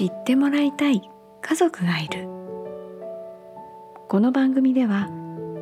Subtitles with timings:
[0.00, 1.02] 知ってもらいたい
[1.42, 2.26] 家族がいる。
[4.08, 5.08] この番組では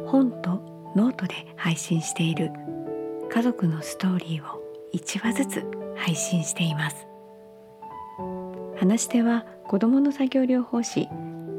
[0.07, 0.63] 本と
[0.95, 2.53] ノートで配信している
[3.33, 4.63] 家族のストーリーを
[4.95, 5.65] 1話ずつ
[5.97, 7.09] 配信しています。
[8.77, 11.09] 話し手は子どもの作業療法士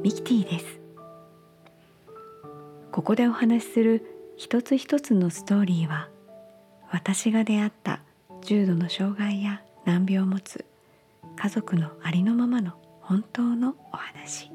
[0.02, 0.80] ミキティです。
[2.94, 4.06] ここでお話しする
[4.38, 6.08] 一つ一つのストーリーは
[6.90, 8.00] 私が出会った
[8.42, 10.64] 重度の障害や難病を持つ
[11.42, 14.52] 家族のありのままの本当のお話。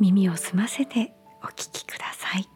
[0.00, 2.48] 耳を澄ませてお聞きください。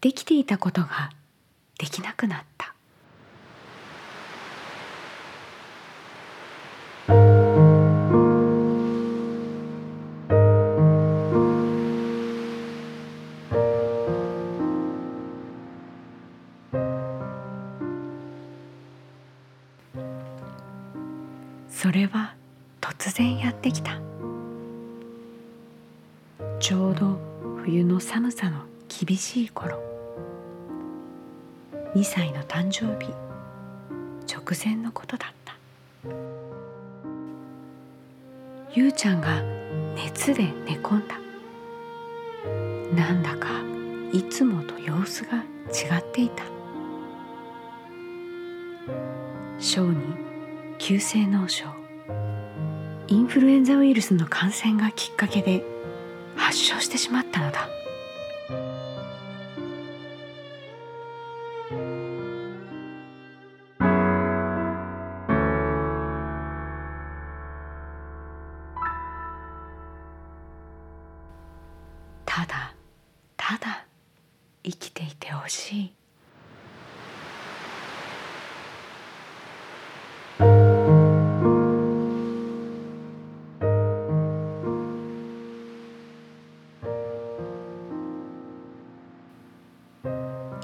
[0.00, 1.10] できていたことが
[1.78, 2.74] できなくなった。
[27.78, 29.80] 冬の寒さの厳しい頃。
[31.94, 33.12] 2歳の誕生日。
[34.26, 35.54] 直前のことだった。
[38.74, 39.40] ゆうちゃんが
[39.94, 41.20] 熱で寝込んだ。
[42.96, 43.48] なんだか
[44.12, 45.36] いつもと様子が
[45.68, 46.42] 違っていた。
[49.60, 49.94] 小児
[50.78, 51.66] 急性脳症。
[53.06, 55.77] インフルエンザウイルスの感染がきっかけで
[56.48, 57.68] 発症してしまったのだ。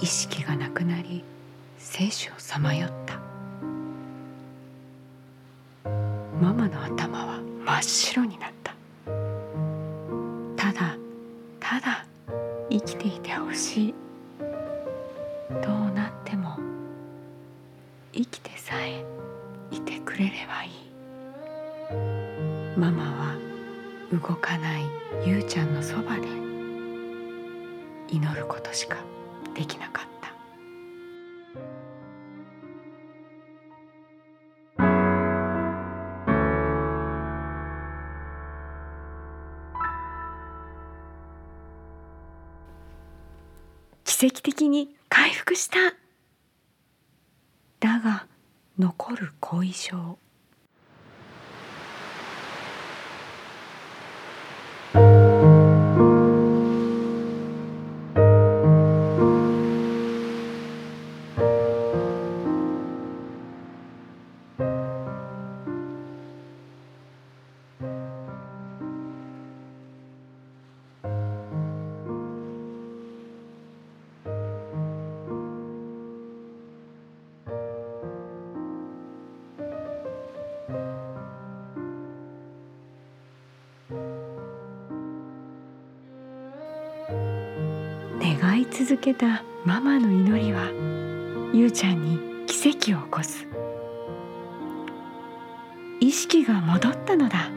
[0.04, 1.24] 意識がなくなり
[1.78, 3.18] 生死をさまよった。
[6.38, 8.74] ママの頭は真っ白になった。
[10.62, 10.98] ただ
[11.58, 12.04] ただ
[12.68, 13.94] 生きていてほしい。
[15.62, 16.58] どうなっても
[18.12, 19.02] 生きてさえ
[19.70, 20.72] いてくれればいい。
[22.78, 23.38] ママは
[24.12, 24.82] 動かない
[25.24, 26.28] ゆうちゃんのそばで
[28.10, 28.98] 祈ることしか
[29.54, 30.34] できなかった。
[44.04, 45.78] 奇跡的に回復した。
[47.80, 48.26] だが
[48.78, 50.18] 残る後遺症。
[88.64, 90.62] い続けたママの祈りは
[91.52, 93.46] ゆうちゃんに奇跡を起こす。
[96.00, 97.50] 意識が戻ったのだ。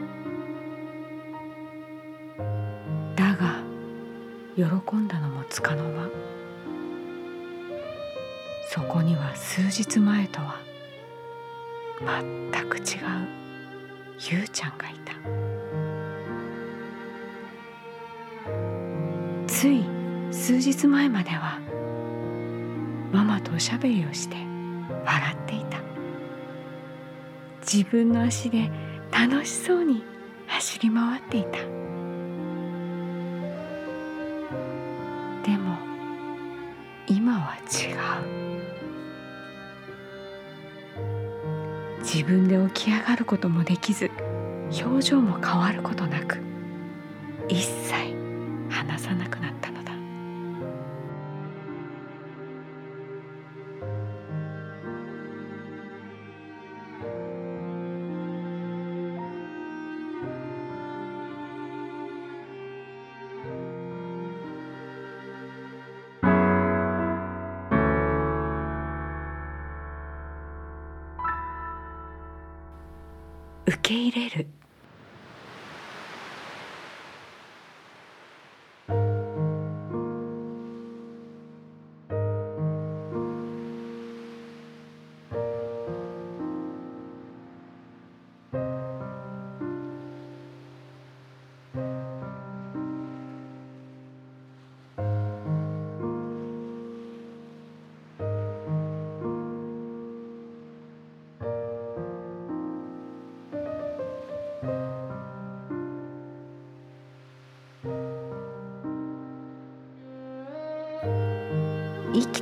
[3.16, 3.56] だが
[4.54, 6.10] 喜んだのもつかの間。
[8.70, 10.60] そこには数日前とは
[12.52, 12.84] 全く違う
[14.30, 15.14] ゆうちゃんがいた。
[19.46, 19.97] つい
[20.30, 21.58] 数日前までは
[23.12, 24.36] ママとおしゃべりをして
[25.04, 25.78] 笑っていた。
[27.60, 28.70] 自分の足で
[29.10, 30.02] 楽しそうに
[30.46, 31.50] 走り回っていた。
[35.42, 35.78] でも
[37.06, 38.48] 今は違う。
[42.00, 44.10] 自分で起き上がることもできず
[44.84, 46.38] 表情も変わることなく
[47.48, 48.14] 一切
[48.70, 49.57] 話さなくなった。
[73.88, 74.57] け入れる。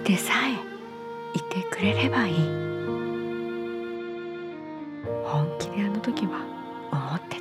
[0.06, 0.52] てさえ
[1.36, 2.36] いてくれればいい。
[5.24, 6.38] 本気であの時は
[6.92, 7.40] 思って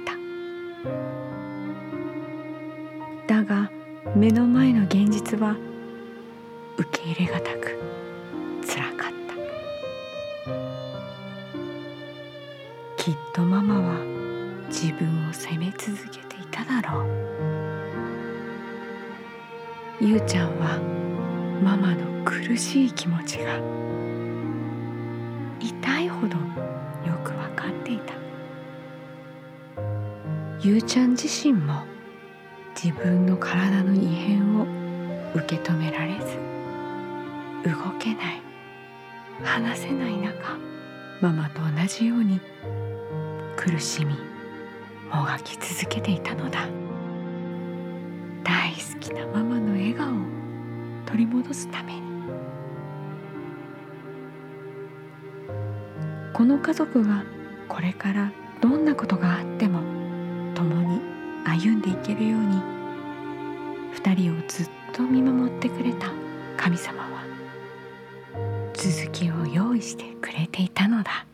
[3.28, 3.36] た。
[3.36, 3.70] だが
[4.16, 5.56] 目の前の現実は
[6.78, 7.80] 受け入れがたく
[8.64, 9.36] つらかった。
[12.98, 14.00] きっとママは
[14.70, 17.06] 自分を責め続けていただろう。
[20.02, 21.05] ゆうちゃんは
[21.64, 23.60] ママの苦しい気持ちが
[25.60, 28.14] 痛いほどよくわかっていた。
[30.62, 31.84] ゆうちゃん自身も
[32.76, 34.66] 自分の体の異変を
[35.36, 36.38] 受け止められず
[37.70, 38.42] 動けない
[39.44, 40.58] 話せない中
[41.22, 42.40] ママと同じように
[43.56, 44.16] 苦しみ
[45.14, 46.68] もがき続けていたのだ。
[48.44, 50.45] 大好きなママの笑顔を
[51.06, 52.02] 取り戻すために。
[56.34, 57.24] この家族が
[57.70, 58.32] これから
[58.62, 59.80] どんなことがあっても
[60.54, 61.00] 共に
[61.46, 62.62] 歩んでいけるように
[63.94, 66.08] 二人をずっと見守ってくれた
[66.58, 67.24] 神様は
[68.74, 71.26] 続きを用意してくれていたのだ。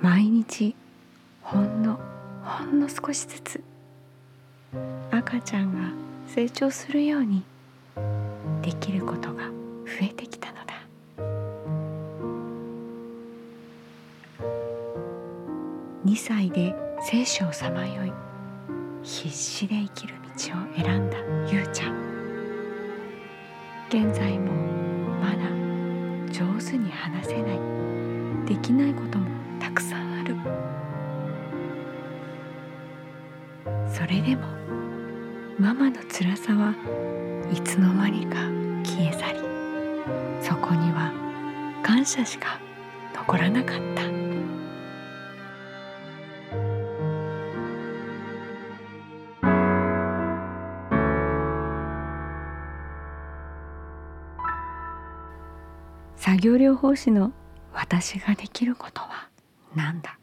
[0.00, 0.74] 毎日
[1.42, 1.98] ほんの
[2.42, 3.60] ほんの少しずつ
[5.10, 5.90] 赤ちゃんが
[6.26, 7.42] 成長するように
[8.62, 9.52] できることが増
[10.02, 10.74] えてきたのだ。
[16.04, 18.12] 2歳で聖書をさまよい
[19.02, 21.16] 必死で生きる道を選んだ
[21.50, 21.96] ゆうちゃん。
[23.88, 24.52] 現在も
[25.20, 25.48] まだ
[26.30, 27.58] 上手に話せない。
[28.46, 29.26] できないことも
[29.58, 30.36] たくさんある。
[33.98, 34.42] それでも
[35.58, 36.72] ママの辛さは
[37.52, 38.36] いつの間にか
[38.84, 39.40] 消え去り
[40.40, 41.10] そこには
[41.82, 42.60] 感謝しか
[43.12, 44.02] 残らなかった。
[56.16, 57.32] 作業療法士の
[57.72, 59.28] 私ができることは
[59.74, 60.17] 何だ？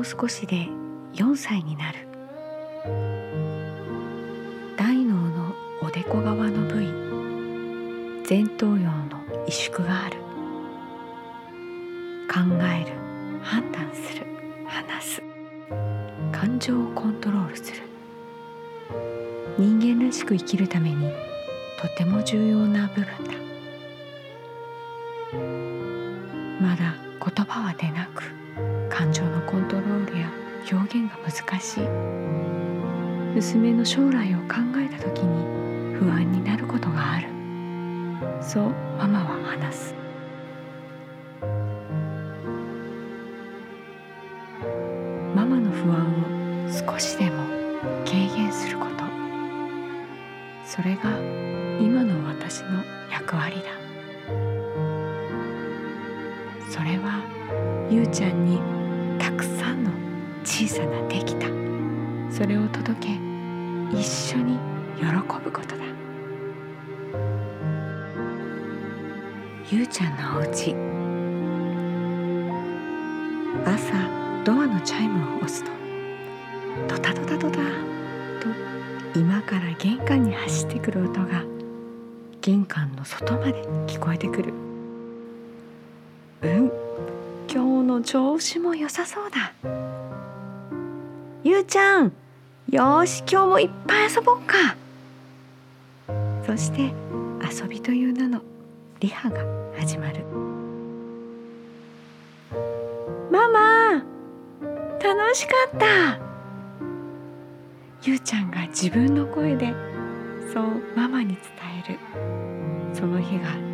[0.00, 0.68] う少しで
[1.14, 1.98] 4歳になる。
[4.76, 6.86] 大脳のおでこ側の部位。
[8.28, 10.16] 前頭葉の萎縮がある。
[12.28, 13.00] 考える。
[13.42, 14.26] 判断する。
[14.66, 15.22] 話す。
[16.32, 17.82] 感情をコントロールする。
[19.58, 21.10] 人間らしく生きるために
[21.80, 23.32] とても重要な部分だ。
[26.60, 28.09] まだ言葉は出なく
[29.50, 30.30] コントロールや
[30.70, 31.88] 表現が難しい。
[33.34, 37.28] 娘の将来を考えた時に不安になることがある。
[38.40, 39.94] そうママは話す。
[45.34, 47.42] ママの不安を少しでも
[48.04, 49.04] 軽減すること。
[50.64, 51.18] それが
[51.80, 53.62] 今の私の役割だ。
[56.68, 57.20] それは
[57.90, 58.60] ゆうちゃんに
[59.40, 59.90] くさんの
[60.44, 61.46] 小さなできた
[62.30, 63.08] それを届け
[63.90, 64.58] 一緒に
[64.98, 65.06] 喜
[65.42, 65.84] ぶことだ。
[69.70, 70.74] ゆうちゃんのお家。
[73.64, 75.70] 朝ドアのチャイムを押すと
[76.88, 77.62] ドタドタドタと
[79.18, 81.44] 今から玄関に走ってくる音が
[82.42, 84.52] 玄関の外まで聞こえてくる。
[86.42, 86.70] うん。
[88.02, 89.52] 調子も良さそうだ。
[91.42, 92.12] ゆうちゃん
[92.70, 94.76] よし今日もいっぱい遊ぼっか。
[96.46, 96.92] そして
[97.42, 98.42] 遊びという名の
[99.00, 99.44] リハが
[99.78, 100.24] 始まる。
[103.30, 103.92] ママ
[105.02, 106.18] 楽しかった。
[108.02, 109.74] ゆうちゃんが自分の声で
[110.52, 110.64] そう
[110.96, 111.40] ママに伝
[111.86, 111.98] える。
[112.94, 113.69] その日が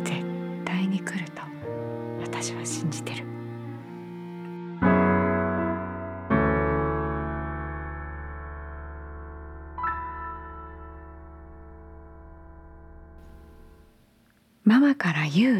[14.79, 15.59] ママからゆう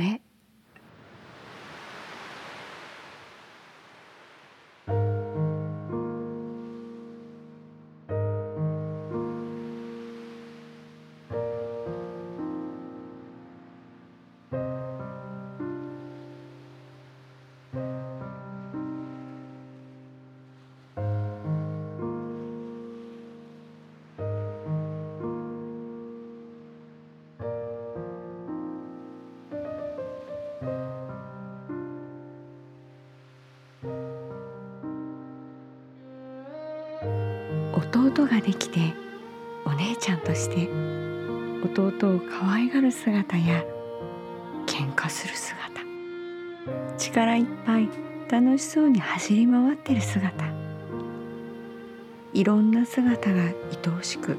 [38.17, 38.93] へ弟ができて
[39.63, 40.67] お姉ちゃんとして
[41.63, 43.63] 弟を可愛がる姿や
[44.65, 45.81] 喧嘩する姿
[46.97, 47.87] 力いっぱい
[48.29, 50.45] 楽しそうに走り回ってる姿
[52.33, 53.53] いろんな姿が愛
[53.99, 54.37] おしく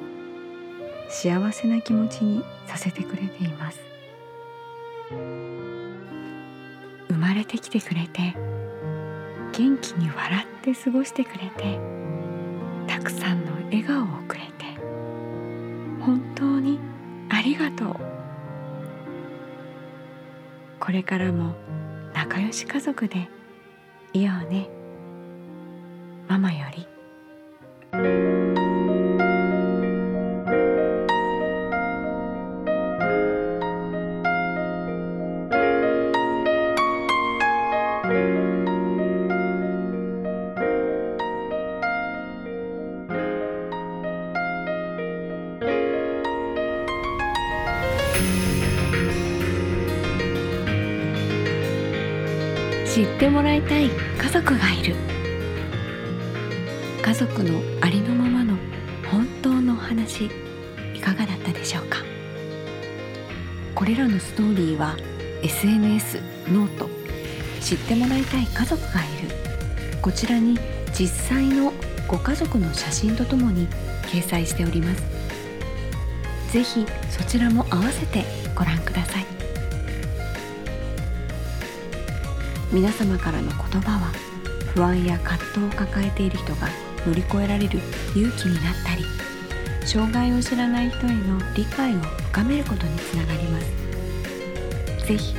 [1.08, 3.80] 幸せな気持ちにさせてくれています。
[7.08, 8.34] 生まれてきてくれて
[9.52, 11.80] 元気に笑って過ごしてくれて
[12.88, 14.64] たくさんの笑顔をくれて
[16.00, 16.80] 本当に
[17.28, 17.96] ありがとう。
[20.80, 21.54] これからも
[22.14, 23.28] 仲良し家族で
[24.12, 24.68] いようね。
[26.26, 26.97] ママより。
[52.98, 54.96] 知ってもらいたい家族がいる。
[57.00, 58.56] 家族のありのままの
[59.08, 60.24] 本当のお話
[60.96, 61.98] いかがだったでしょうか？
[63.76, 64.96] これらのストーリーは
[65.44, 66.16] SNS
[66.48, 66.90] ノート
[67.60, 69.28] 知ってもらいたい家族がいる。
[70.02, 70.58] こちらに
[70.92, 71.72] 実際の
[72.08, 73.68] ご家族の写真とともに
[74.06, 75.04] 掲載しております。
[76.52, 78.24] ぜひそちらも合わせて
[78.56, 79.37] ご覧ください。
[82.70, 84.12] 皆様からの言葉は
[84.74, 86.68] 不安や葛藤を抱えている人が
[87.06, 87.78] 乗り越えられる
[88.14, 89.04] 勇気になったり
[89.86, 91.98] 障害を知らない人への理解を
[92.30, 93.66] 深めることにつながります。
[95.06, 95.34] ぜひ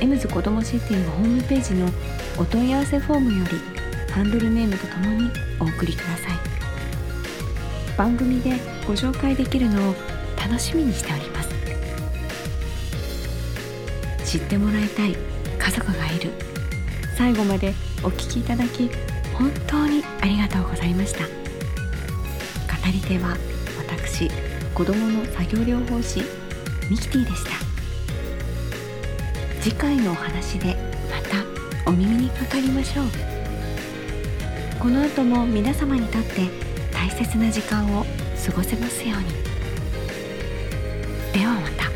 [0.00, 1.88] エムズ子どもシティのホームページの
[2.36, 6.36] お問い合わせフォームよりハンドルネームとともにお送りください。
[7.96, 8.50] 番組で
[8.86, 9.94] ご紹介できるのを
[10.36, 11.48] 楽しみにしております。
[14.26, 15.16] 知ってもらいたい
[15.58, 16.30] 家族がいる
[17.16, 18.90] 最後までお聞きいただき
[19.34, 21.24] 本当にありがとうございました。
[21.24, 21.30] 語
[22.92, 23.36] り手は
[23.78, 24.30] 私
[24.74, 26.22] 子供の作業療法士
[26.90, 27.50] ミキティでした。
[29.60, 30.76] 次回のお話で
[31.10, 33.06] またお耳にかかりましょう。
[34.78, 36.48] この後も皆様にとって
[36.92, 38.04] 大切な時間を
[38.44, 39.26] 過ごせますように。
[41.32, 41.93] ではまた。